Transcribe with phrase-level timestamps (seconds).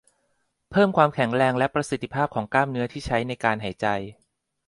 [0.71, 3.87] เพิ่มความแข็งแรงและประสิทธิภาพของกล้ามเนื้อที่ใช้ในการหายใจ